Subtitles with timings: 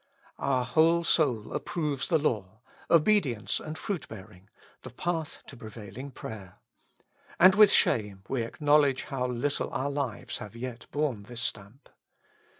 [0.39, 4.49] Our whole soul approves the law: obedi ence and fruit bearing,
[4.81, 6.55] the path to prevailing prayer.
[7.39, 11.87] And with shame we acknowledge how little our lives have yet borne this stamp.